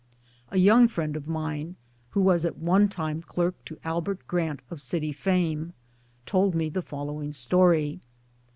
A 0.49 0.57
young 0.57 0.87
friend 0.87 1.15
of 1.15 1.27
mine, 1.27 1.75
who 2.09 2.21
was 2.21 2.43
at 2.43 2.57
one 2.57 2.89
time 2.89 3.21
clerk 3.21 3.63
to 3.65 3.77
Albert 3.83 4.25
Grant 4.25 4.63
of 4.71 4.81
City 4.81 5.11
fame, 5.13 5.73
told 6.25 6.55
me 6.55 6.69
the 6.69 6.81
following 6.81 7.31
story. 7.33 8.01